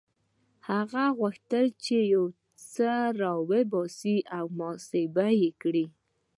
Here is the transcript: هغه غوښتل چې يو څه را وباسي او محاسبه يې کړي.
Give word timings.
هغه 0.69 1.03
غوښتل 1.19 1.65
چې 1.83 1.97
يو 2.13 2.25
څه 2.73 2.91
را 3.19 3.33
وباسي 3.49 4.17
او 4.37 4.45
محاسبه 4.57 5.27
يې 5.41 5.49
کړي. 5.61 5.85